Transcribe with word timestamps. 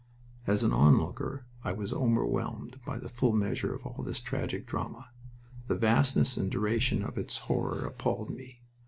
As 0.47 0.63
an 0.63 0.73
onlooker 0.73 1.45
I 1.63 1.73
was 1.73 1.93
overwhelmed 1.93 2.79
by 2.83 2.97
the 2.97 3.07
full 3.07 3.33
measure 3.33 3.75
of 3.75 3.85
all 3.85 4.03
this 4.03 4.19
tragic 4.19 4.65
drama. 4.65 5.11
The 5.67 5.75
vastness 5.75 6.37
and 6.37 6.47
the 6.47 6.53
duration 6.53 7.03
of 7.03 7.19
its 7.19 7.37
horror 7.37 7.85
appalled 7.85 8.31
me. 8.31 8.61